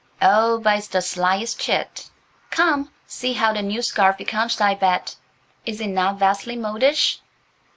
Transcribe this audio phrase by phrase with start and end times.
[0.19, 2.09] "Oh, but it's the slyest chit!
[2.49, 5.15] Come, see how the new scarf becomes thy Bet.
[5.63, 7.21] Is it not vastly modish?"